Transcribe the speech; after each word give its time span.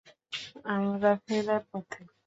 আমরা 0.73 1.11
ফেরার 1.25 1.61
পথে। 1.69 2.01